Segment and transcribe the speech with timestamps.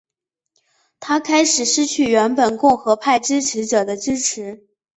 [0.99, 4.65] 他开始失去原本共和派支持者的支持。